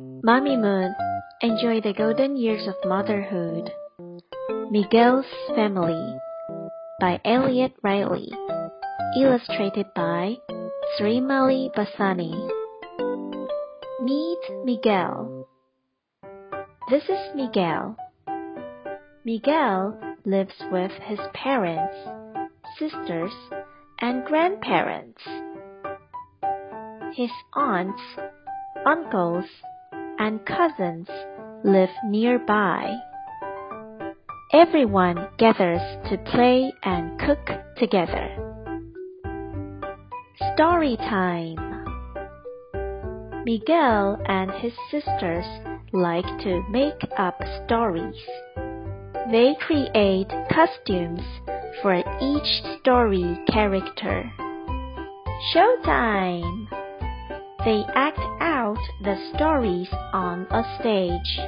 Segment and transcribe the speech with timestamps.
[0.00, 0.94] Mamimoon,
[1.42, 3.70] enjoy the golden years of motherhood.
[4.70, 6.16] Miguel's Family
[7.00, 8.30] by Elliot Riley.
[9.18, 10.36] Illustrated by
[10.96, 12.32] Srimalie Bassani.
[14.02, 15.46] Meet Miguel.
[16.88, 17.96] This is Miguel.
[19.24, 21.96] Miguel lives with his parents,
[22.78, 23.32] sisters,
[24.00, 25.20] and grandparents.
[27.14, 28.00] His aunts,
[28.86, 29.44] uncles,
[30.20, 31.08] and cousins
[31.64, 32.94] live nearby.
[34.52, 37.48] Everyone gathers to play and cook
[37.78, 38.28] together.
[40.54, 41.56] Story time.
[43.46, 45.46] Miguel and his sisters
[45.94, 48.20] like to make up stories.
[49.32, 51.22] They create costumes
[51.80, 54.30] for each story character.
[55.54, 56.66] Showtime!
[57.64, 58.20] They act
[58.70, 61.40] out the stories on a stage.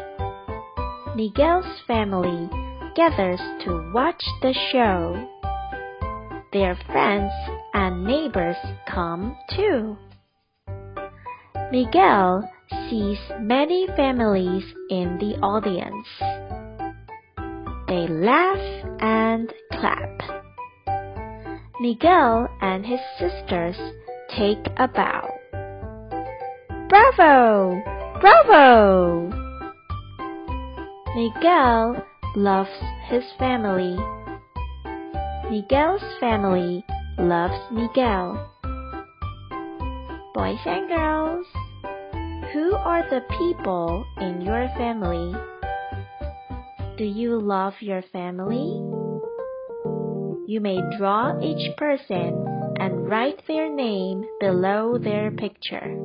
[1.14, 2.48] Miguel's family
[2.96, 5.28] gathers to watch the show.
[6.52, 7.32] Their friends
[7.74, 8.56] and neighbors
[8.88, 9.96] come too.
[11.70, 12.48] Miguel
[12.90, 16.08] sees many families in the audience.
[17.88, 20.20] They laugh and clap.
[21.80, 23.76] Miguel and his sisters
[24.36, 25.31] take a bow.
[26.92, 27.82] Bravo!
[28.20, 29.30] Bravo!
[31.16, 32.04] Miguel
[32.36, 32.68] loves
[33.08, 33.96] his family.
[35.50, 36.84] Miguel's family
[37.18, 38.36] loves Miguel.
[40.34, 41.46] Boys and girls,
[42.52, 45.34] who are the people in your family?
[46.98, 48.68] Do you love your family?
[50.46, 55.96] You may draw each person and write their name below their picture.